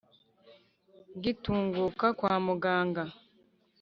ngitunguka 1.17 2.07
kwa 2.19 2.35
muganga 2.45 3.03